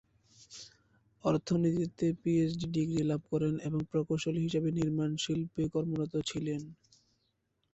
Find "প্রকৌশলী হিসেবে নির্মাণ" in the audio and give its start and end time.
3.91-5.09